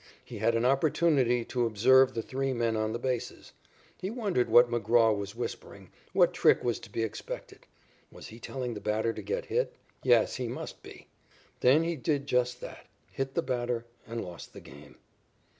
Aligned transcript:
He 0.25 0.39
had 0.39 0.55
an 0.55 0.65
opportunity 0.65 1.45
to 1.45 1.67
observe 1.67 2.15
the 2.15 2.23
three 2.23 2.53
men 2.53 2.75
on 2.75 2.91
the 2.91 2.97
bases. 2.97 3.53
He 3.95 4.09
wondered 4.09 4.49
what 4.49 4.67
McGraw 4.67 5.15
was 5.15 5.35
whispering, 5.35 5.91
what 6.11 6.33
trick 6.33 6.63
was 6.63 6.79
to 6.79 6.89
be 6.91 7.03
expected. 7.03 7.67
Was 8.11 8.25
he 8.29 8.39
telling 8.39 8.73
the 8.73 8.81
batter 8.81 9.13
to 9.13 9.21
get 9.21 9.45
hit? 9.45 9.75
Yes, 10.01 10.37
he 10.37 10.47
must 10.47 10.81
be. 10.81 11.05
Then 11.59 11.83
he 11.83 11.95
did 11.95 12.25
just 12.25 12.61
that 12.61 12.87
hit 13.11 13.35
the 13.35 13.43
batter, 13.43 13.85
and 14.07 14.25
lost 14.25 14.53
the 14.53 14.59
game. 14.59 14.95